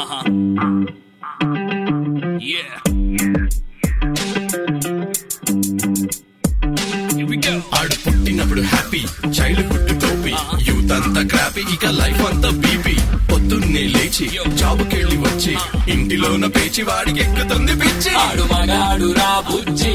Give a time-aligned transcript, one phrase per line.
[0.00, 0.22] Uh-huh.
[2.44, 2.74] Yeah.
[7.10, 7.54] Here we go.
[7.78, 9.00] ఆడు పుట్టినప్పుడు happy
[9.36, 10.34] childhood టోపీ
[10.68, 12.94] యూత్ అంతా క్రాపీ ఇక లైఫ్ అంతా బీపీ
[13.30, 14.26] పొద్దున్నే లేచి
[14.60, 15.54] జాబుకెళ్ళి వచ్చి
[15.94, 19.94] ఇంటిలోన పేచి వాడికి ఎక్కుతుంది పిచ్చి ఆడు మగాడు రా బుజ్జి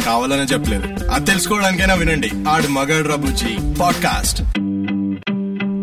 [0.00, 1.10] కావాలనే చెప్పలేదు.
[1.10, 2.30] అది తెలుసుకోవడానికైనా వినండి.
[2.48, 3.78] ఆడు మగాడు బుజ్జి.
[3.80, 4.42] పాడ్కాస్ట్.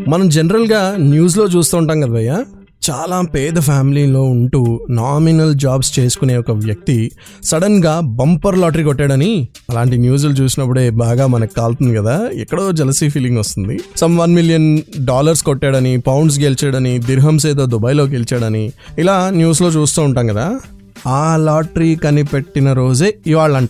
[0.09, 2.44] మనం జనరల్గా న్యూస్లో చూస్తూ ఉంటాం కదా భయ్య.
[2.89, 7.11] చాలా పేద ఫ్యామిలీలో ఉంటూ నామినల్ జాబ్స్ చేసుకునే ఒక వ్యక్తి
[7.44, 12.30] సడన్గా బంపర్ లాటరీ కొట్టాడని అలాంటి న్యూస్లు చూసినప్పుడే బాగా మనకు కాలుతుంది కదా.
[12.33, 13.80] ఎక్కడో జలసీ ఫీలింగ్ వస్తుంది.
[13.97, 20.27] సమ్ వన్ మిలియన్ డాలర్స్ కొట్టాడని పౌండ్స్ గెలిచాడని దిర్హమ్స్ ఏదో దుబాయ్లో గెలిచాడని ఇలా న్యూస్లో చూస్తూ ఉంటాం
[20.27, 20.59] కదా.
[21.08, 23.70] ఆ లాటరీ కనిపెట్టిన రోజే ఇవాళ్ళంట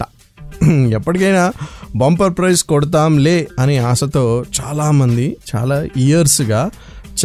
[0.93, 1.53] ఎప్పటికైనా
[1.95, 6.69] బంపర్ ప్రైజ్ కొడతాంలే అనే ఆశతో చాలామంది చాలా ఇయర్స్గా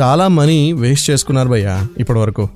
[0.00, 2.48] చాలా మనీ వేస్ట్ చేసుకున్నారు భయ్య ఇప్పటి వరకు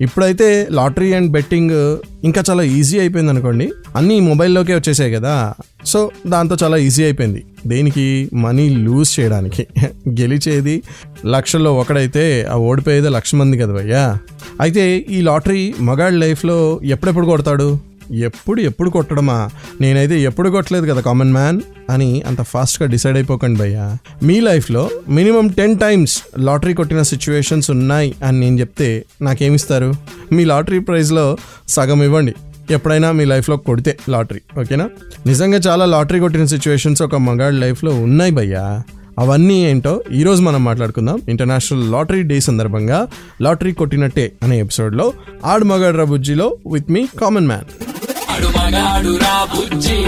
[0.00, 3.72] ఇప్పుడైతే లాటరీ అండ్ బెట్టింగ్ ఇంకా చాలా ఈజీ అయిపోయింది అనుకోండి.
[3.96, 5.54] అన్నీ మొబైల్లోకే వచ్చేసాయి కదా.
[5.86, 7.44] సో దాంతో చాలా ఈజీ అయిపోయింది.
[7.66, 8.30] దేనికి?
[8.34, 9.66] మనీ లూజ్ చేయడానికి.
[10.08, 10.82] గెలిచేది
[11.26, 14.18] లక్షల్లో ఒకడైతే ఆ ఓడిపోయేది లక్ష మంది కదా భయ్యా.
[14.60, 17.93] అయితే ఈ లాటరీ మగాడి లైఫ్లో ఎప్పుడెప్పుడు కొడతాడు?
[18.12, 19.50] ఎప్పుడు ఎప్పుడు కొట్టడమా?
[19.80, 21.60] నేనైతే ఎప్పుడు కొట్టలేదు కదా కామన్ మ్యాన్
[21.90, 23.96] అని అంత ఫాస్ట్గా డిసైడ్ అయిపోకండి భయ్యా.
[24.22, 29.94] మీ లైఫ్లో మినిమం టెన్ టైమ్స్ లాటరీ కొట్టిన సిచ్యువేషన్స్ ఉన్నాయి అని నేను చెప్తే నాకేమిస్తారు?
[30.32, 31.36] మీ లాటరీ ప్రైజ్లో
[31.68, 32.34] సగం ఇవ్వండి.
[32.70, 34.90] ఎప్పుడైనా మీ లైఫ్లో కొడితే లాటరీ ఓకేనా?
[35.26, 38.82] నిజంగా చాలా లాటరీ కొట్టిన సిచ్యువేషన్స్ ఒక మగాడి లైఫ్లో ఉన్నాయి భయ్యా.
[39.18, 41.22] అవన్నీ ఏంటో ఈరోజు మనం మాట్లాడుకుందాం.
[41.28, 43.08] ఇంటర్నేషనల్ లాటరీ డే సందర్భంగా
[43.42, 45.12] లాటరీ కొట్టినట్టే అనే ఎపిసోడ్లో
[45.44, 47.93] ఆడు మగాడ్రా బుజ్జిలో విత్ మీ కామన్ మ్యాన్
[48.34, 49.98] ఆడు మగాడు రా బుజ్జి.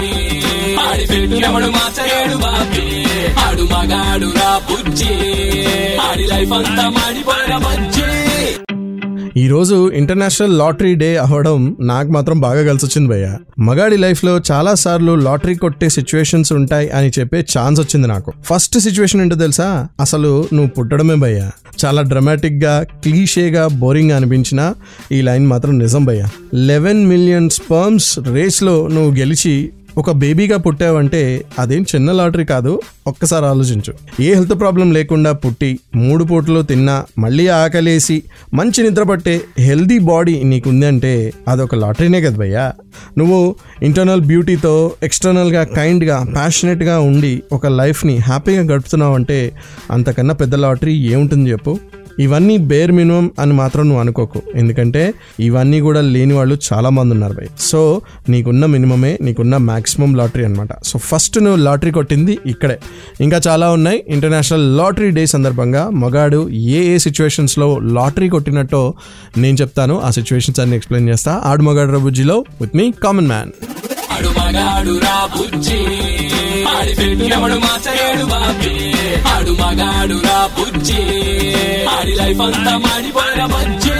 [0.89, 3.05] ఆడి పెట్టు ఎవడు బాబి బాబీ.
[3.39, 5.13] ఆడు మగాడు రా బుజ్జి.
[6.01, 8.26] ఆడి లైఫ్ అంతా మాడిపోయిన బజ్జి.
[9.37, 13.37] ఈరోజు ఇంటర్నేషనల్ లాటరీ డే అవ్వడం నాకు మాత్రం బాగా కలిసి వచ్చింది భయ్య.
[13.59, 18.33] మగాడి లైఫ్లో చాలా సార్లు లాటరీ కొట్టే సిచ్యువేషన్స్ ఉంటాయి అని చెప్పే ఛాన్స్ వచ్చింది నాకు.
[18.43, 19.87] ఫస్ట్ సిచ్యువేషన్ ఏంటో తెలుసా?
[19.99, 21.49] అసలు నువ్వు పుట్టడమే భయ్య.
[21.85, 24.73] చాలా డ్రమాటిక్గా క్లీషేగా బోరింగ్ అనిపించిన
[25.11, 26.25] ఈ లైన్ మాత్రం నిజం భయ్య.
[26.53, 33.93] లెవెన్ మిలియన్ స్పర్మ్స్ రేస్లో నువ్వు గెలిచి ఒక బేబీగా పుట్టావంటే అదేం చిన్న లాటరీ కాదు ఒక్కసారి ఆలోచించు.
[34.19, 40.43] ఏ హెల్త్ ప్రాబ్లం లేకుండా పుట్టి మూడు పూటలు తిన్నా మళ్ళీ ఆకలేసి మంచి నిద్ర పట్టే హెల్దీ బాడీ
[40.43, 42.73] నీకుంది అంటే అదొక లాటరీనే కదా భయ్యా.
[43.17, 49.39] నువ్వు ఇంటర్నల్ బ్యూటీతో ఎక్స్టర్నల్గా కైండ్గా ప్యాషనెట్గా ఉండి ఒక లైఫ్ని హ్యాపీగా గడుపుతున్నావు అంటే
[49.91, 51.79] అంతకన్నా పెద్ద లాటరీ ఏముంటుంది చెప్పు?
[52.19, 54.41] ఇవన్నీ బేర్ మినిమం అని మాత్రం నువ్వు అనుకోకు.
[54.55, 57.47] ఎందుకంటే ఇవన్నీ కూడా లేని వాళ్ళు చాలా మంది ఉన్నారు భయ్.
[57.59, 62.79] సో నీకున్న మినిమమే నీకున్న మాక్సిమం లాటరీ అనమాట సో ఫస్ట్ నువ్వు లాటరీ కొట్టింది ఇక్కడే.
[63.21, 64.03] ఇంకా చాలా ఉన్నాయి.
[64.07, 68.93] ఇంటర్నేషనల్ లాటరీ డే సందర్భంగా మగాడు ఏ ఏ సిచ్యువేషన్స్లో లాటరీ కొట్టినట్టో
[69.37, 70.01] నేను చెప్తాను.
[70.01, 71.41] ఆ సిచ్యువేషన్స్ అన్ని ఎక్స్ప్లెయిన్ చేస్తా.
[71.45, 73.51] ఆడు మగాడు రబుజ్జిలో విత్ మీ కామన్ మ్యాన్
[76.67, 78.73] ఆడి పెట్టినవడు ఎవడు మార్చలేడు బాబీ.
[79.29, 81.01] ఆడు మగాడు రా బుజ్జి.
[81.87, 83.97] ఆడి లైఫ్ అంతా మాడిపోయిన బజ్జి.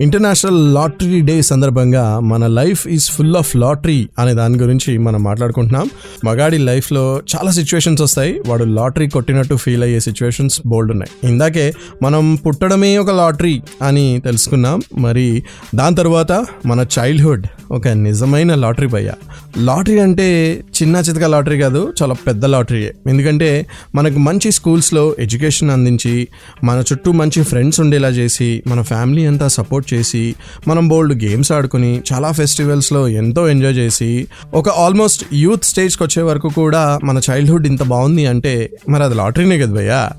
[0.00, 5.90] ఇంటర్నేషనల్ లాటరీ డే సందర్భంగా మన life is full of lottery అనే దాని గురించి మనం మాట్లాడుకుంటున్నాం.
[6.24, 8.42] మగాడి లైఫ్లో చాలా సిచ్యువేషన్స్ వస్తాయి.
[8.46, 11.32] వాడు లాటరీ కొట్టినట్టు ఫీల్ అయ్యే సిచ్యువేషన్స్ బోల్డ్ ఉన్నాయి.
[11.32, 14.82] ఇందాకే మనం పుట్టడమే ఒక లాటరీ అని తెలుసుకున్నాం.
[14.98, 15.42] మరి
[15.74, 19.12] దాని తర్వాత మన చైల్డ్హుడ్ ఒక నిజమైన లాటరీ భయ్య.
[19.58, 22.94] లాటరీ అంటే చిన్న చితక లాటరీ కాదు చాలా పెద్ద లాటరీయే.
[23.08, 26.28] ఎందుకంటే మనకు మంచి స్కూల్స్లో ఎడ్యుకేషన్ అందించి
[26.64, 30.34] మన చుట్టూ మంచి ఫ్రెండ్స్ ఉండేలా చేసి మన ఫ్యామిలీ అంతా సపోర్ట్ చేసి
[30.68, 36.48] మనం బోల్డ్ గేమ్స్ ఆడుకుని చాలా ఫెస్టివల్స్లో ఎంతో ఎంజాయ్ చేసి ఒక ఆల్మోస్ట్ యూత్ స్టేజ్కి వచ్చే వరకు
[36.48, 40.10] కూడా మన చైల్డ్హుడ్ ఇంత బాగుంది అంటే మరి అది లాటరీనే కదా భయ్యా?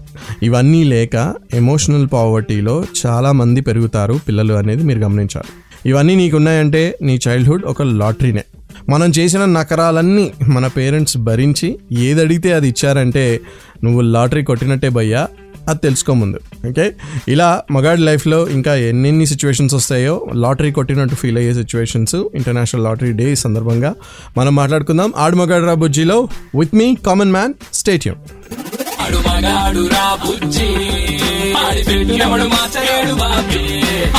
[0.43, 5.49] ఇవన్నీ లేక ఎమోషనల్ పావర్టీలో చాలామంది పెరుగుతారు పిల్లలు అనేది మీరు గమనించాలి.
[5.89, 8.43] ఇవన్నీ నీకున్నాయంటే నీ చైల్డ్హుడ్ ఒక లాటరీనే.
[8.89, 13.39] మనం చేసిన నకరాలన్నీ మన పేరెంట్స్ భరించి ఏది అడిగితే అది ఇచ్చారంటే
[13.83, 15.27] నువ్వు లాటరీ కొట్టినట్టే భయ్యా
[15.69, 16.39] అది తెలుసుకో ముందు
[16.69, 16.93] ఓకే
[17.27, 23.35] ఇలా మగాడి లైఫ్లో ఇంకా ఎన్నెన్ని సిచ్యువేషన్స్ వస్తాయో లాటరీ కొట్టినట్టు ఫీల్ అయ్యే సిచ్యువేషన్స్ ఇంటర్నేషనల్ లాటరీ డే
[23.35, 23.95] సందర్భంగా
[24.37, 25.13] మనం మాట్లాడుకుందాం.
[25.17, 26.27] ఆడు మగాడు రా బుజ్జిలో.
[26.59, 28.19] With me common man stay tuned
[29.01, 30.67] ఆడు మగాడు రా బుజ్జి.
[31.55, 31.83] ఆడి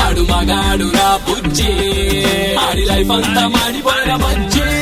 [0.05, 1.73] ఆడు మగాడు రా బుజ్జి.
[2.57, 4.74] ఆడి లైఫ్ అంతా మాడిపోయిన బజ్జి.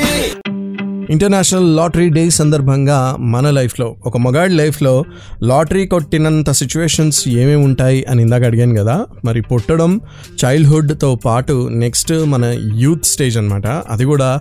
[1.13, 5.05] ఇంటర్నేషనల్ లాటరీ డే సందర్భంగా మన లైఫ్లో ఒక మగాడి లైఫ్లో
[5.43, 9.07] లాటరీ కొట్టినంత సిచ్యువేషన్స్ ఏమేమి ఉంటాయి అని ఇందాక అడిగాను కదా.
[9.25, 10.01] మరి పుట్టడం
[10.45, 12.45] చైల్డ్హుడ్తో పాటు నెక్స్ట్ మన
[12.75, 14.41] యూత్ స్టేజ్ అనమాట అది కూడా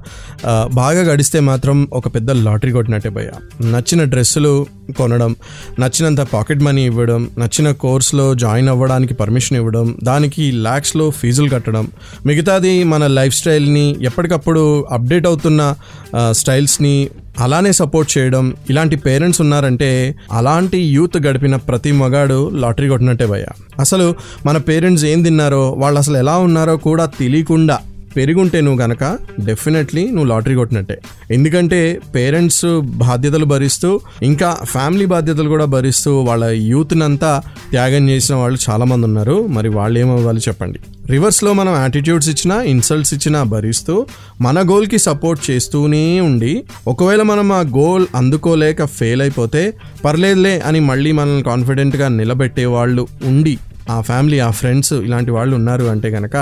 [0.73, 3.29] బాగా గడిస్తే మాత్రం ఒక పెద్ద లాటరీ కొట్టినట్టే భయ
[3.71, 4.53] నచ్చిన డ్రెస్సులు
[4.91, 5.31] కొనడం
[5.79, 11.87] నచ్చినంత పాకెట్ మనీ ఇవ్వడం నచ్చిన కోర్స్లో జాయిన్ అవ్వడానికి పర్మిషన్ ఇవ్వడం దానికి ల్యాక్స్లో ఫీజులు కట్టడం
[12.25, 15.61] మిగతాది మన లైఫ్ స్టైల్ని ఎప్పటికప్పుడు అప్డేట్ అవుతున్న
[16.31, 16.95] స్టైల్స్ని
[17.39, 19.89] అలానే సపోర్ట్ చేయడం ఇలాంటి పేరెంట్స్ ఉన్నారంటే
[20.31, 23.45] అలాంటి యూత్ గడిపిన ప్రతి మగాడు లాటరీ కొట్టినట్టే భయ
[23.79, 24.07] అసలు
[24.45, 27.77] మన పేరెంట్స్ ఏం తిన్నారో వాళ్ళు అసలు ఎలా ఉన్నారో కూడా తెలియకుండా
[28.15, 29.03] పెరుగుంటే నువ్వు గనక
[29.39, 30.97] డెఫినెట్లీ నువ్వు లాటరీ కొట్టినట్టే.
[31.31, 31.79] ఎందుకంటే
[32.15, 32.65] పేరెంట్స్
[33.03, 33.89] బాధ్యతలు భరిస్తూ
[34.23, 37.31] ఇంకా ఫ్యామిలీ బాధ్యతలు కూడా భరిస్తూ వాళ్ళ యూత్నంతా
[37.71, 39.47] త్యాగం చేసిన వాళ్ళు చాలామంది ఉన్నారు.
[39.47, 40.79] మరి వాళ్ళు ఏమవ్వాలి చెప్పండి
[41.09, 43.93] రివర్స్లో మనం యాటిట్యూడ్స్ ఇచ్చినా ఇన్సల్ట్స్ ఇచ్చినా భరిస్తూ
[44.41, 46.51] మన గోల్కి సపోర్ట్ చేస్తూనే ఉండి
[46.87, 49.63] ఒకవేళ మనం ఆ గోల్ అందుకోలేక ఫెయిల్ అయిపోతే
[50.05, 53.55] పర్లేదులే అని మళ్ళీ మనల్ని కాన్ఫిడెంట్గా నిలబెట్టే వాళ్ళు ఉండి
[53.91, 56.37] ఆ ఫ్యామిలీ ఆ ఫ్రెండ్స్ ఇలాంటి వాళ్ళు ఉన్నారు అంటే కనుక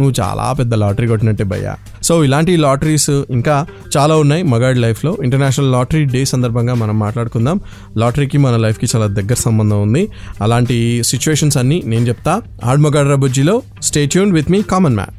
[0.00, 1.76] నువ్వు చాలా పెద్ద లాటరీ కొట్టినట్టే భయ్యా.
[2.02, 3.66] సో ఇలాంటి లాటరీస్ ఇంకా
[3.96, 5.16] చాలా ఉన్నాయి మగాడి లైఫ్లో.
[5.22, 7.60] ఇంటర్నేషనల్ లాటరీ డే సందర్భంగా మనం మాట్లాడుకుందాం.
[7.96, 10.08] లాటరీకి మన లైఫ్కి చాలా దగ్గర సంబంధం ఉంది.
[10.40, 12.42] అలాంటి సిచ్యువేషన్స్ అన్నీ నేను చెప్తా.
[12.64, 15.14] Aad Magaad రబుజ్జిలో stay tuned with me common man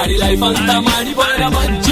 [0.00, 1.89] Audi life అంతా మాడిపోయిన బజ్జి.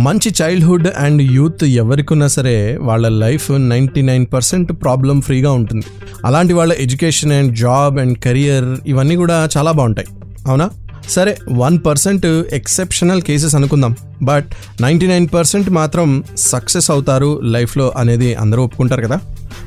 [0.00, 5.86] మంచి చైల్డ్హుడ్ అండ్ యూత్ ఎవరికున్నా సరే వాళ్ళ life ninety nine percent problem ఫ్రీగా ఉంటుంది.
[6.24, 10.08] అలాంటి వాళ్ళ education and job and career ఇవన్నీ కూడా చాలా బాగుంటాయి.
[10.46, 10.70] అవునా?
[11.10, 13.96] సరే వన్ పర్సెంట్ ఎక్సెప్షనల్ కేసెస్ అనుకుందాం.
[14.22, 14.46] బట్
[14.80, 19.20] నైంటీ నైన్ పర్సెంట్ మాత్రం సక్సెస్ అవుతారు లైఫ్లో అనేది అందరూ ఒప్పుకుంటారు కదా?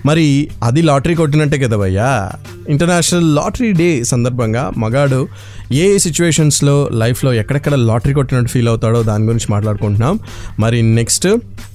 [0.05, 2.31] మరి అది లాటరీ కొట్టినట్టే కదా భయ్యా.
[2.69, 5.27] ఇంటర్నేషనల్ లాటరీ డే సందర్భంగా మగాడు
[5.71, 10.19] ఏ సిచ్యువేషన్స్లో లైఫ్లో ఎక్కడెక్కడ లాటరీ కొట్టినట్టు ఫీల్ అవుతాడో దాని గురించి మాట్లాడుకుంటున్నాం.
[10.59, 11.27] మరి నెక్స్ట్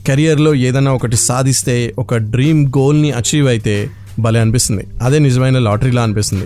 [0.06, 4.86] కెరియర్లో ఏదైనా ఒకటి సాధిస్తే ఒక డ్రీమ్ గోల్ని అచీవ్ అయితే భలే అనిపిస్తుంది.
[5.02, 6.44] అదే నిజమైన లాటరీలా అనిపిస్తుంది.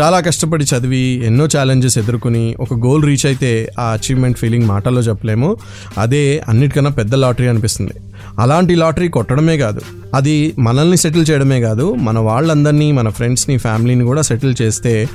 [0.00, 5.56] చాలా కష్టపడి చదివి ఎన్నో ఛాలెంజెస్ ఎదుర్కొని ఒక గోల్ రీచ్ అయితే ఆ అచీవ్మెంట్ ఫీలింగ్ మాటల్లో చెప్పలేము.
[5.98, 7.92] అదే అన్నిటికన్నా పెద్ద లాటరీ అనిపిస్తుంది.
[8.38, 9.80] అలాంటి లాటరీ కొట్టడమే కాదు.
[10.14, 15.08] అది మనల్ని సెటిల్ చేయడమే కాదు మన వాళ్ళందరినీ మన ఫ్రెండ్స్ని ఫ్యామిలీని కూడా సెటిల్ చేస్తే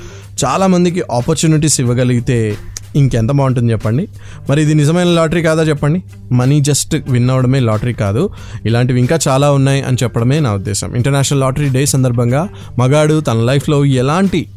[0.46, 2.58] చాలామందికి ఆపర్చునిటీస్ ఇవ్వగలిగితే
[2.96, 4.08] ఇంకెంత బాగుంటుంది చెప్పండి?
[4.50, 6.04] మరి ఇది నిజమైన లాటరీ కాదా చెప్పండి?
[6.32, 8.30] మనీ జస్ట్ విన్ అవడమే లాటరీ కాదు.
[8.66, 10.96] ఇలాంటివి ఇంకా చాలా ఉన్నాయి అని చెప్పడమే నా ఉద్దేశం.
[10.96, 12.50] ఇంటర్నేషనల్ లాటరీ డే సందర్భంగా
[12.80, 14.48] మగాడు తన లైఫ్లో ఎలాంటి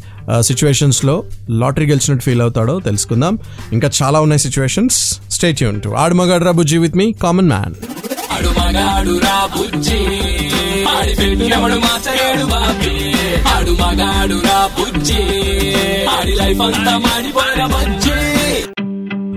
[0.40, 3.38] సిచ్యువేషన్స్లో లాటరీ గెలిచినట్టు ఫీల్ అవుతాడో తెలుసుకుందాం.
[3.72, 5.20] ఇంకా చాలా ఉన్నాయి situations.
[5.30, 7.74] Stay Yoon to Aadu Magaadu Raa Bujji with me common man.
[8.40, 9.98] ఆడు మగాడు రా బుజ్జి.
[10.84, 13.12] ఆడి పెట్టినవడు మాచలేడు బాబీ.
[13.48, 15.22] ఆడు మగాడు రా బుజ్జి.
[16.04, 18.10] ఆడి లైఫ్ అంతా మాడిపోయిన బజ్జి.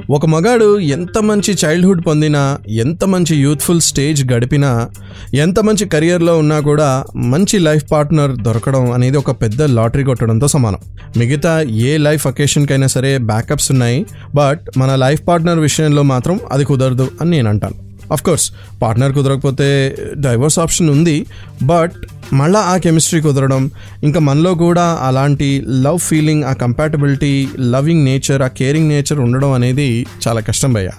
[0.10, 4.90] ఒక మగాడు ఎంత మంచి చైల్డ్హుడ్ పొందినా ఎంత మంచి యూత్ఫుల్ స్టేజ్ గడిపినా
[5.34, 10.80] ఎంత మంచి కెరియర్లో ఉన్నా కూడా మంచి లైఫ్ పార్ట్నర్ దొరకడం అనేది ఒక పెద్ద లాటరీ కొట్టడంతో సమానం.
[11.18, 14.06] మిగతా ఏ లైఫ్ అకేషన్కైనా సరే బ్యాకప్స్ ఉన్నాయి
[14.36, 17.93] బట్ మన లైఫ్ పార్ట్నర్ విషయంలో మాత్రం అది కుదరదు అని నేను అంటాను.
[18.10, 18.52] కోర్స్
[18.82, 21.28] పార్ట్నర్ కుదరకపోతే డైవర్స్ ఆప్షన్ ఉంది
[21.64, 21.94] బట్
[22.34, 23.72] మళ్ళా ఆ కెమిస్ట్రీ కుదరడం
[24.04, 30.08] ఇంకా మనలో కూడా అలాంటి లవ్ ఫీలింగ్ ఆ కంపాటబిలిటీ లవింగ్ నేచర్ ఆ కేరింగ్ నేచర్ ఉండడం అనేది
[30.28, 30.90] చాలా కష్టం భయ్య.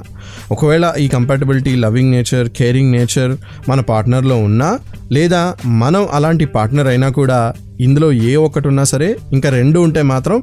[0.51, 3.37] ఒకవేళ ఈ compatibility loving nature caring nature
[3.69, 4.79] మన పార్ట్నర్లో ఉన్నా
[5.13, 10.43] లేదా మనం అలాంటి పార్ట్నర్ అయినా కూడా ఇందులో ఏ ఒక్కటి ఉన్నా సరే ఇంకా రెండు ఉంటే మాత్రం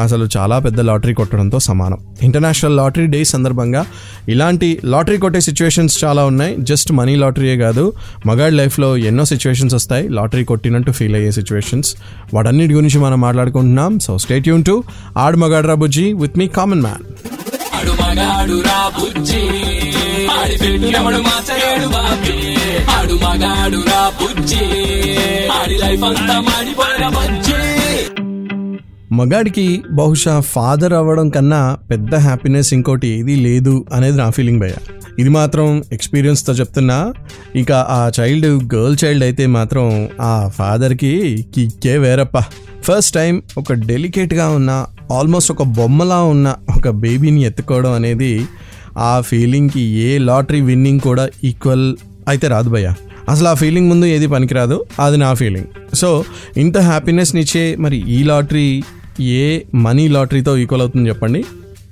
[0.00, 1.98] అసలు చాలా పెద్ద లాటరీ కొట్టడంతో సమానం.
[2.22, 3.86] ఇంటర్నేషనల్ లాటరీ డే సందర్భంగా
[4.28, 6.56] ఇలాంటి లాటరీ కొట్టే సిచ్యువేషన్స్ చాలా ఉన్నాయి.
[6.58, 7.92] జస్ట్ మనీ లాటరీయే కాదు.
[8.26, 10.08] మగాడి లైఫ్లో ఎన్నో సిచ్యువేషన్స్ వస్తాయి.
[10.08, 11.94] లాటరీ కొట్టినట్టు ఫీల్ అయ్యే సిచ్యువేషన్స్
[12.34, 13.98] వాటన్నిటి గురించి మనం మాట్లాడుకుంటున్నాం.
[13.98, 14.84] So stay Yoon to
[15.18, 17.51] Aad Magaadra Bujji with me common man
[17.82, 19.40] ఆడు మగాడు రా బుజ్జి.
[20.26, 22.56] ఆడి పెట్టినప్పుడు మాచలేడు బాబి.
[22.90, 24.64] ఆడు మగాడు రా బుజ్జి.
[25.46, 27.54] ఆడి లైఫ్ అంతా మాడిపోయిన బజ్జి.
[29.14, 34.74] మగాడికి బహుశా ఫాదర్ అవ్వడం కన్నా పెద్ద హ్యాపీనెస్ ఇంకోటి ఏదీ లేదు అనేది నా ఫీలింగ్ భయ్య.
[35.18, 37.14] ఇది మాత్రం ఎక్స్పీరియన్స్తో చెప్తున్నా.
[37.54, 42.44] ఇంకా ఆ చైల్డ్ గర్ల్ చైల్డ్ అయితే మాత్రం ఆ ఫాదర్కి కిక్కే వేరప్ప.
[42.84, 48.46] ఫస్ట్ టైం ఒక డెలికేట్గా ఉన్న ఆల్మోస్ట్ ఒక బొమ్మలా ఉన్న ఒక బేబీని ఎత్తుకోవడం అనేది
[48.98, 51.96] ఆ ఫీలింగ్కి ఏ లాటరీ విన్నింగ్ కూడా ఈక్వల్
[52.28, 52.94] అయితే రాదు భయ్య.
[53.28, 56.24] అసలు ఆ ఫీలింగ్ ముందు ఏది పనికిరాదు అది నా ఫీలింగ్ సో
[56.56, 58.82] ఇంత హ్యాపీనెస్నిచ్చే మరి ఈ లాటరీ
[59.20, 61.44] ఏ మనీ లాటరీతో ఈక్వల్ అవుతుంది చెప్పండి?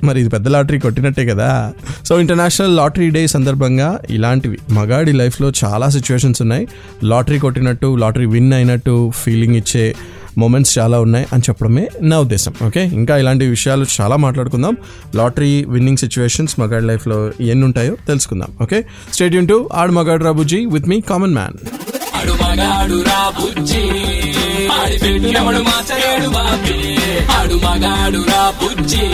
[0.04, 1.72] మరి ఇది పెద్ద లాటరీ కొట్టినట్టే కదా.
[2.08, 6.68] సో ఇంటర్నేషనల్ లాటరీ డే సందర్భంగా ఇలాంటివి మగాడి లైఫ్లో చాలా సిచ్యువేషన్స్ ఉన్నాయి.
[7.04, 9.94] లాటరీ కొట్టినట్టు లాటరీ విన్ అయినట్టు ఫీలింగ్ ఇచ్చే
[10.38, 12.54] మూమెంట్స్ చాలా ఉన్నాయి అని చెప్పడమే నా ఉద్దేశం.
[12.66, 14.76] ఓకే ఇంకా ఇలాంటి విషయాలు చాలా మాట్లాడుకుందాం.
[15.14, 18.48] లాటరీ విన్నింగ్ సిచ్యువేషన్స్ మగాడి లైఫ్లో ఎన్ని ఉంటాయో తెలుసుకుందాం.
[18.62, 21.54] Okay stay tuned to Aadu Magaadu Raa Bujji with me common man
[22.14, 23.82] ఆడు మగాడు రా బుజ్జి.
[24.70, 26.96] ఆడి పెట్టినప్పుడు మాచలేడు బాబి.
[27.32, 29.06] ఆడు మగాడు రా బుజ్జి.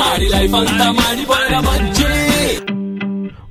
[0.00, 2.04] ఆడి లైఫ్ అంతా మాడిపోయిన బజ్జి.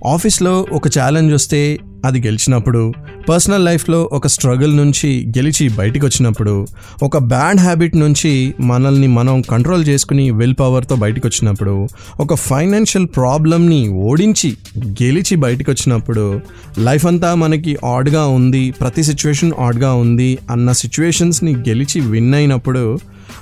[0.08, 2.94] ఆఫీస్లో ఒక ఛాలెంజ్ వస్తే అది గెలిచినప్పుడు
[3.30, 6.68] పర్సనల్ లైఫ్లో ఒక స్ట్రగుల్ నుంచి గెలిచి బయటికి వచ్చినప్పుడు
[7.04, 11.88] ఒక బ్యాడ్ హ్యాబిట్ నుంచి మనల్ని మనం కంట్రోల్ చేసుకుని విల్ పవర్తో బయటకు వచ్చినప్పుడు
[12.20, 14.56] ఒక ఫైనాన్షియల్ ప్రాబ్లమ్ని ఓడించి
[14.88, 16.42] గెలిచి బయటకు వచ్చినప్పుడు
[16.80, 23.00] లైఫ్ అంతా మనకి ఆడ్గా ఉంది ప్రతి సిచ్యువేషన్ ఆడ్గా ఉంది అన్న సిచ్యువేషన్స్ని గెలిచి విన్ అయినప్పుడు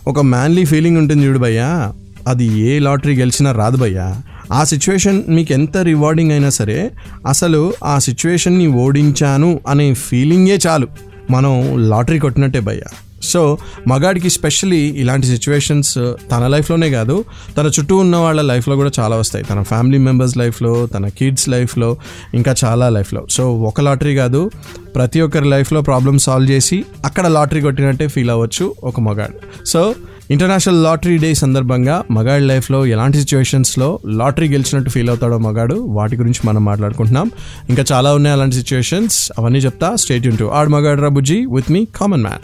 [0.07, 1.93] ఒక మ్యాన్లీ ఫీలింగ్ ఉంటుంది చూడు భయ్యా.
[2.27, 4.21] అది ఏ లాటరీ గెలిచినా రాదు భయ్యా.
[4.51, 6.91] ఆ సిచ్యువేషన్ మీకు ఎంత రివార్డింగ్ అయినా సరే
[7.27, 10.87] అసలు ఆ సిచ్యువేషన్ని ఓడించాను అనే ఫీలింగే చాలు.
[11.31, 12.97] మనం లాటరీ కొట్టినట్టే భయ్యా.
[13.23, 17.25] సో మగాడికి స్పెషలీ ఇలాంటి సిచ్యువేషన్స్ uh, తన లైఫ్లోనే కాదు
[17.57, 19.45] తన చుట్టూ ఉన్న వాళ్ళ లైఫ్లో కూడా చాలా వస్తాయి.
[19.45, 21.97] తన ఫ్యామిలీ మెంబర్స్ లైఫ్లో తన కిడ్స్ లైఫ్లో
[22.33, 24.51] ఇంకా చాలా లైఫ్లో సో ఒక లాటరీ కాదు
[24.95, 29.65] ప్రతి ఒక్కరి లైఫ్లో ప్రాబ్లమ్ సాల్వ్ చేసి అక్కడ లాటరీ కొట్టినట్టే ఫీల్ అవ్వచ్చు ఒక మగాడు.
[29.65, 29.95] సో
[30.31, 36.39] ఇంటర్నేషనల్ లాటరీ డే సందర్భంగా మగాడి లైఫ్లో ఎలాంటి సిచ్యువేషన్స్లో లాటరీ గెలిచినట్టు ఫీల్ అవుతాడో మగాడు వాటి గురించి
[36.45, 37.31] మనం మాట్లాడుకుంటున్నాం.
[37.69, 39.31] ఇంకా చాలా ఉన్నాయి అలాంటి సిచ్యువేషన్స్.
[39.37, 42.39] అవన్నీ చెప్తా state Yoon to Aadu Magaadu Raa Bujji with me common man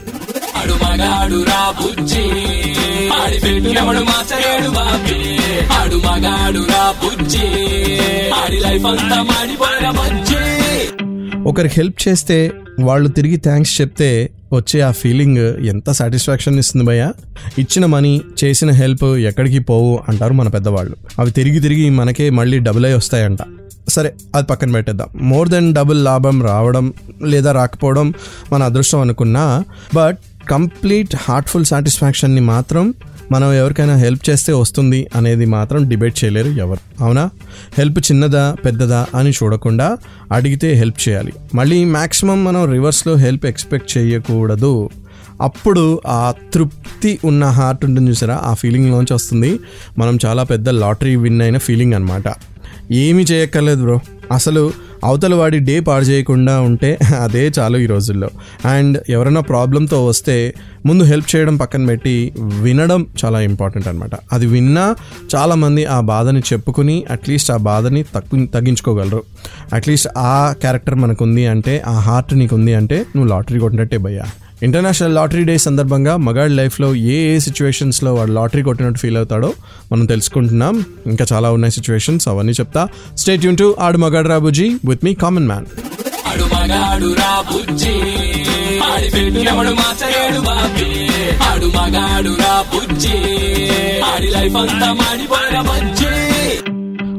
[0.57, 0.73] ఆడు
[5.95, 7.39] మగాడు రా బుజ్జి.
[8.33, 10.13] ఆడి లైఫ్ అంతా మాడిపోయిన
[11.47, 17.11] ఒకరికి హెల్ప్ చేస్తే వాళ్ళు తిరిగి థ్యాంక్స్ చెప్తే వచ్చే ఆ ఫీలింగ్ ఎంత సాటిస్ఫాక్షన్ ఇస్తుంది భయ్య?
[17.57, 20.95] ఇచ్చిన మనీ చేసిన హెల్ప్ ఎక్కడికి పోవు అంటారు మన పెద్దవాళ్ళు.
[21.19, 23.39] అవి తిరిగి తిరిగి మనకే మళ్ళీ డబుల్ అయి వస్తాయంట.
[23.89, 25.07] సరే అది పక్కన పెట్టేద్దాం.
[25.15, 26.93] మోర్ దెన్ డబుల్ లాభం రావడం
[27.23, 28.13] లేదా రాకపోవడం
[28.53, 29.63] మన అదృష్టం అనుకున్నా
[29.95, 30.17] బట్
[30.49, 32.93] కంప్లీట్ హార్ట్ఫుల్ సాటిస్ఫాక్షన్ని మాత్రం
[33.31, 37.03] మనం ఎవరికైనా హెల్ప్ చేస్తే వస్తుంది అనేది మాత్రం డిబేట్ చేయలేరు ఎవరు.
[37.03, 37.29] అవునా?
[37.77, 39.97] హెల్ప్ చిన్నదా పెద్దదా అని చూడకుండా
[40.31, 41.33] అడిగితే హెల్ప్ చేయాలి.
[41.55, 44.89] మళ్ళీ మ్యాక్సిమం మనం రివర్స్లో హెల్ప్ ఎక్స్పెక్ట్ చేయకూడదు.
[45.41, 48.41] అప్పుడు ఆ తృప్తి ఉన్న హార్ట్ ఉంటుంది చూసారా?
[48.43, 49.59] ఆ ఫీలింగ్లోంచి వస్తుంది.
[49.97, 52.27] మనం చాలా పెద్ద లాటరీ విన్ అయిన ఫీలింగ్ అనమాట
[52.91, 53.99] ఏమీ చేయక్కర్లేదు బ్రో.
[54.31, 54.71] అసలు
[55.03, 58.29] అవతల వాడి డే పాడు చేయకుండా ఉంటే అదే చాలు ఈ రోజుల్లో.
[58.65, 60.53] అండ్ ఎవరైనా ప్రాబ్లంతో వస్తే
[60.85, 64.95] ముందు హెల్ప్ చేయడం పక్కన పెట్టి వినడం చాలా ఇంపార్టెంట్ అనమాట అది విన్నా
[65.35, 69.23] చాలామంది ఆ బాధని చెప్పుకుని అట్లీస్ట్ ఆ బాధని తగ్గు తగ్గించుకోగలరు.
[69.73, 74.23] అట్లీస్ట్ ఆ క్యారెక్టర్ మనకుంది అంటే ఆ హార్ట్ నీకు ఉంది అంటే నువ్వు లాటరీ కొట్టినట్టే భయ్యా.
[74.63, 79.53] ఇంటర్నేషనల్ లాటరీ డే సందర్భంగా మగాడి లైఫ్లో ఏ ఏ సిచ్యువేషన్స్లో వాడు లాటరీ కొట్టినట్టు ఫీల్ అవుతాడో
[79.91, 80.85] మనం తెలుసుకుంటున్నాం.
[81.05, 82.87] ఇంకా చాలా ఉన్నాయి సిచ్యువేషన్స్ అవన్నీ చెప్తా.
[83.17, 85.65] స్టేట్ యూన్ టు ఆడు మగాడు రాబుజీ విత్ మీ కామన్ మ్యాన్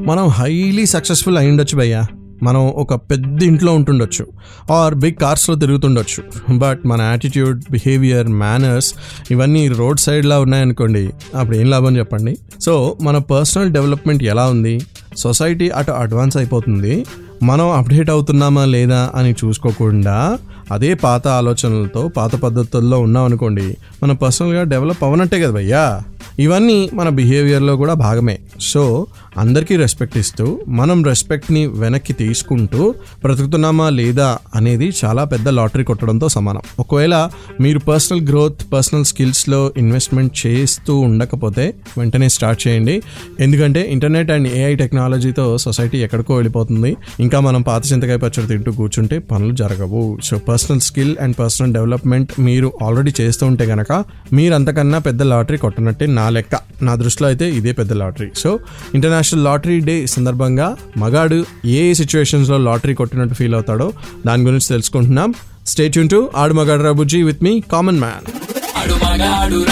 [0.07, 2.07] మనం హైలీ సక్సెస్ఫుల్ అయి ఉండొచ్చు భయ్యా.
[2.43, 4.27] మనం ఒక పెద్ద ఇంట్లో ఉంటుండొచ్చు
[4.73, 6.55] ఆర్ బిగ్ కార్స్లో తిరుగుతుండొచ్చు.
[6.59, 8.95] బట్ మన యాటిట్యూడ్ బిహేవియర్ మేనర్స్
[9.31, 12.39] ఇవన్నీ రోడ్ సైడ్లా ఉన్నాయనుకోండి అప్పుడు ఏం లాభం చెప్పండి?
[12.61, 14.81] సో మన పర్సనల్ డెవలప్మెంట్ ఎలా ఉంది?
[15.19, 17.07] సొసైటీ అటు అడ్వాన్స్ అయిపోతుంది
[17.43, 20.39] మనం అప్డేట్ అవుతున్నామా లేదా అని చూసుకోకుండా
[20.73, 26.03] అదే పాత ఆలోచనలతో పాత పద్ధతుల్లో ఉన్నాం అనుకోండి మన పర్సనల్గా డెవలప్ అవనట్టే కదా భయ్యా.
[26.39, 28.39] ఇవన్నీ మన బిహేవియర్లో కూడా భాగమే.
[28.61, 29.07] సో
[29.43, 30.45] అందరికీ రెస్పెక్ట్ ఇస్తూ
[30.79, 36.63] మనం రెస్పెక్ట్ని వెనక్కి తీసుకుంటూ బ్రతుకుతున్నామా లేదా అనేది చాలా పెద్ద లాటరీ కొట్టడంతో సమానం.
[36.83, 37.15] ఒకవేళ
[37.65, 41.65] మీరు పర్సనల్ గ్రోత్ పర్సనల్ స్కిల్స్లో ఇన్వెస్ట్మెంట్ చేస్తూ ఉండకపోతే
[41.99, 43.03] వెంటనే స్టార్ట్ చేయండి.
[43.41, 46.97] ఎందుకంటే ఇంటర్నెట్ అండ్ ఏఐ టెక్నాలజీతో సొసైటీ ఎక్కడికో వెళ్ళిపోతుంది.
[47.21, 50.05] ఇంకా మనం పాత చింతకాయ పచ్చడి తింటూ కూర్చుంటే పనులు జరగవు.
[50.23, 53.93] So personal skill and personal development మీరు ఆల్రెడీ చేస్తూ ఉంటే కనుక
[54.33, 56.55] మీరు అంతకన్నా పెద్ద లాటరీ కొట్టనట్టే నా లెక్క.
[56.83, 58.31] నా దృష్టిలో అయితే ఇదే పెద్ద lottery.
[58.37, 58.53] So
[58.95, 63.93] international lottery day సందర్భంగా మగాడు ఏ ఏ సిచ్యువేషన్స్లో లాటరీ కొట్టినట్టు ఫీల్ అవుతాడో
[64.27, 65.35] దాని గురించి తెలుసుకుంటున్నాం.
[65.67, 68.25] State Yoon to Aadu Magaadu Raa Bujji with me common man
[68.77, 69.65] ఆడు మగాడు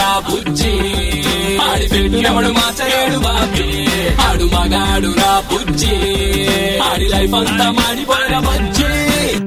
[5.18, 5.92] రా బుజ్జి.
[6.78, 9.41] ఆడి లైఫ్ అంతా మాడిపోయిన బుజ్జి.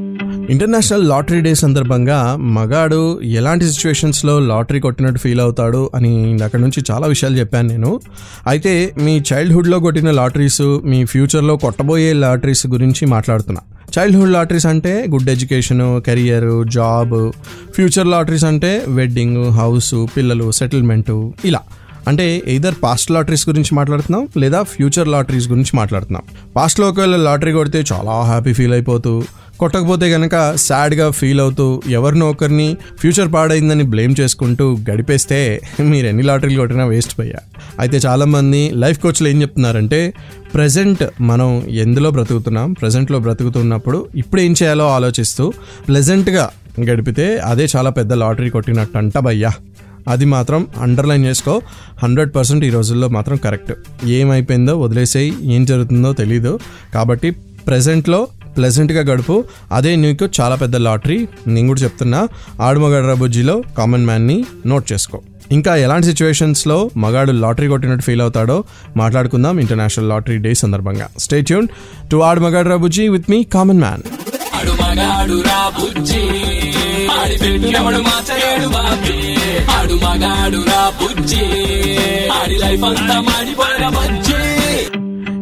[0.49, 7.07] ఇంటర్నేషనల్ లాటరీ డే సందర్భంగా మగాడు ఎలాంటి సిచ్యువేషన్స్లో లాటరీ కొట్టినట్టు ఫీల్ అవుతాడు అని అక్కడ నుంచి చాలా
[7.07, 7.99] విషయాలు చెప్పాను నేను.
[8.47, 13.61] అయితే మీ చైల్డ్హుడ్లో కొట్టిన లాటరీస్ మీ ఫ్యూచర్లో కొట్టబోయే లాటరీస్ గురించి మాట్లాడుతున్నా.
[13.99, 17.31] చైల్డ్హుడ్ లాటరీస్ అంటే good education career job
[17.73, 21.59] future lotteries అంటే వెడ్డింగ్ హౌస్ పిల్లలు సెటిల్మెంటు ఇలా.
[22.07, 26.23] అంటే ఎయిదర్ పాస్ట్ లాటరీస్ గురించి మాట్లాడుతున్నాం లేదా ఫ్యూచర్ లాటరీస్ గురించి మాట్లాడుతున్నాం.
[26.55, 29.23] పాస్ట్లో ఒకవేళ లాటరీ కొడితే చాలా హ్యాపీ ఫీల్ అయిపోతూ
[29.59, 36.59] కొట్టకపోతే కనుక సాడ్గా ఫీల్ అవుతూ ఎవరినో ఒకరిని ఫ్యూచర్ పాడైందని బ్లేమ్ చేసుకుంటూ గడిపేస్తే మీరు ఎన్ని లాటరీలు
[36.59, 37.39] కొట్టినా వేస్ట్ పోయా
[37.79, 40.13] అయితే చాలామంది లైఫ్ కోచ్లు ఏం చెప్తున్నారంటే
[40.53, 42.73] ప్రజెంట్ మనం ఎందులో బ్రతుకుతున్నాం?
[42.73, 45.53] ప్రజెంట్లో బ్రతుకుతున్నప్పుడు ఇప్పుడు ఏం చేయాలో ఆలోచిస్తూ
[45.87, 46.49] ప్లెజెంట్గా
[46.81, 49.51] గడిపితే అదే చాలా పెద్ద లాటరీ కొట్టినట్టు అంట భయ్యా.
[50.07, 51.61] అది మాత్రం అండర్లైన్ చేసుకో
[52.03, 53.73] హండ్రెడ్ పర్సెంట్ ఈ రోజుల్లో మాత్రం కరెక్ట్.
[54.05, 56.59] ఏమైపోయిందో వదిలేసేయి ఏం జరుగుతుందో తెలీదు.
[56.93, 57.31] కాబట్టి
[57.67, 59.43] ప్రజెంట్లో ప్లెజెంట్గా గడుపు.
[59.71, 61.27] అదే నీకు చాలా పెద్ద లాటరీ.
[61.47, 62.27] నేను కూడా చెప్తున్నా
[62.61, 65.21] ఆడుమగడ్ర బుజ్జిలో కామన్ మ్యాన్ని నోట్ చేసుకో.
[65.51, 68.63] ఇంకా ఎలాంటి సిచ్యువేషన్స్లో మగాడు లాటరీ కొట్టినట్టు ఫీల్ అవుతాడో
[68.97, 71.09] మాట్లాడుకుందాం ఇంటర్నేషనల్ లాటరీ డే సందర్భంగా.
[71.19, 71.67] Stay tuned
[72.11, 74.01] to Aadu Magaadu Bujji with me common man
[82.31, 84.44] Audi life అంతా మాడి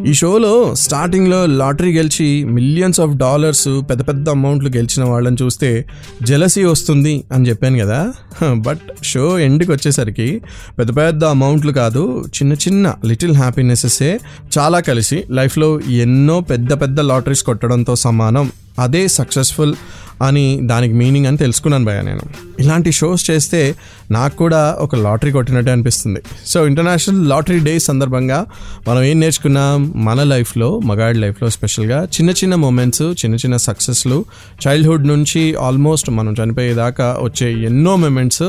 [0.08, 5.86] ఈ షోలో స్టార్టింగ్లో లాటరీ గెలిచి మిలియన్స్ ఆఫ్ డాలర్స్ పెద్ద పెద్ద అమౌంట్లు గెలిచిన వాళ్ళని చూస్తే
[6.24, 8.14] జెలసీ వస్తుంది అని చెప్పాను కదా.
[8.54, 10.42] బట్ షో ఎండ్కి వచ్చేసరికి
[10.80, 14.20] పెద్ద పెద్ద అమౌంట్లు కాదు చిన్న చిన్న లిటిల్ హ్యాపీనెసెసే
[14.58, 18.52] చాలా కలిసి లైఫ్లో ఎన్నో పెద్ద పెద్ద లాటరీస్ కొట్టడంతో సమానం.
[18.80, 19.74] అదే సక్సెస్ఫుల్
[20.22, 22.22] అని దానికి మీనింగ్ అని తెలుసుకున్నాను భయ నేను.
[22.60, 23.76] ఇలాంటి షోస్ చేస్తే
[24.12, 26.20] నాకు కూడా ఒక లాటరీ కొట్టినట్టే అనిపిస్తుంది.
[26.46, 28.46] సో ఇంటర్నేషనల్ లాటరీ డే సందర్భంగా
[28.88, 29.94] మనం ఏం నేర్చుకున్నాం?
[29.96, 34.26] మన లైఫ్లో మగాడి లైఫ్లో స్పెషల్గా చిన్న చిన్న మూమెంట్స్ చిన్న చిన్న సక్సెస్లు
[34.68, 38.44] చైల్డ్హుడ్ నుంచి ఆల్మోస్ట్ మనం చనిపోయేదాకా వచ్చే ఎన్నో మూమెంట్స్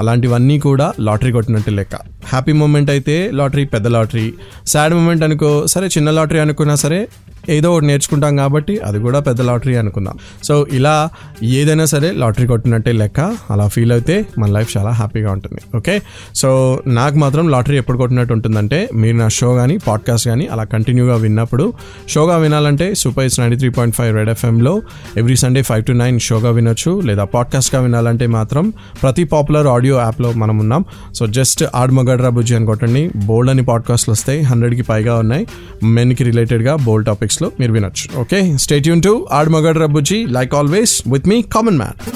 [0.00, 2.19] అలాంటివన్నీ కూడా లాటరీ కొట్టినట్టు లెక్క.
[2.26, 4.32] హ్యాపీ మూమెంట్ అయితే లాటరీ పెద్ద లాటరీ.
[4.66, 7.08] సాడ్ మూమెంట్ అనుకో సరే చిన్న లాటరీ అనుకున్నా సరే
[7.48, 10.18] ఏదో ఒకటి నేర్చుకుంటాం కాబట్టి అది కూడా పెద్ద లాటరీ అనుకుందాం.
[10.44, 11.10] సో ఇలా
[11.42, 15.76] ఏదైనా సరే లాటరీ కొట్టినట్టే లెక్క అలా ఫీల్ అయితే మన లైఫ్ చాలా హ్యాపీగా ఉంటుంది.
[15.76, 16.02] ఓకే
[16.34, 21.14] సో నాకు మాత్రం లాటరీ ఎప్పుడు కొట్టినట్టు ఉంటుందంటే మీరు నా షో కానీ పాడ్కాస్ట్ కానీ అలా కంటిన్యూగా
[21.14, 21.72] విన్నప్పుడు
[22.08, 24.82] షోగా వినాలంటే super is ninety three point five red ఎఫ్ఎంలో
[25.16, 30.32] every Sunday five to nine షోగా వినొచ్చు లేదా పాడ్కాస్ట్గా వినాలంటే మాత్రం ప్రతి పాపులర్ ఆడియో యాప్లో
[30.32, 30.84] మనం ఉన్నాం.
[31.14, 31.64] సో జస్ట్
[32.10, 35.46] ఆడమగడ్రా బుజ్జి అని కొట్టండి బోల్డ్ అని పాడ్కాస్ట్లు వస్తాయి హండ్రెడ్కి పైగా ఉన్నాయి.
[35.82, 38.20] మెన్కి రిలేటెడ్గా బోల్డ్ టాపిక్స్లో మీరు వినొచ్చు.
[38.20, 38.56] Okay?
[38.56, 40.26] Stay Yoon to Aadamagadra Bujji.
[40.28, 42.10] Like always with me common man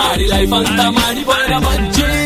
[0.00, 2.25] Audi life అంతా మాడిపోయిన బజ్జి.